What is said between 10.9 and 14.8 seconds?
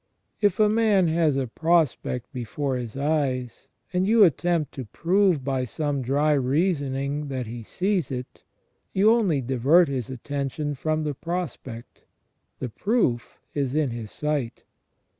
the prospect. The proof is in his sight.